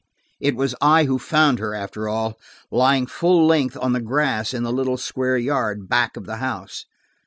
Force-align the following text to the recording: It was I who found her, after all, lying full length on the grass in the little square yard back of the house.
It 0.39 0.55
was 0.55 0.73
I 0.81 1.03
who 1.03 1.19
found 1.19 1.59
her, 1.59 1.75
after 1.75 2.09
all, 2.09 2.39
lying 2.71 3.05
full 3.05 3.45
length 3.45 3.77
on 3.79 3.93
the 3.93 4.01
grass 4.01 4.51
in 4.51 4.63
the 4.63 4.73
little 4.73 4.97
square 4.97 5.37
yard 5.37 5.87
back 5.87 6.17
of 6.17 6.25
the 6.25 6.37
house. 6.37 6.87